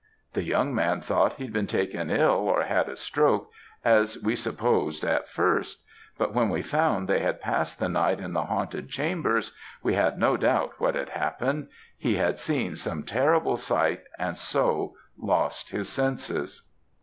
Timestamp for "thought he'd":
0.99-1.53